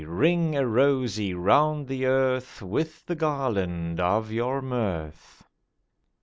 Ring 0.07 0.55
a 0.55 0.65
rosy 0.65 1.35
round 1.35 1.85
the 1.87 2.07
earth 2.07 2.63
With 2.63 3.05
the 3.05 3.13
garland 3.13 3.99
of 3.99 4.31
your 4.31 4.59
mirth. 4.59 5.43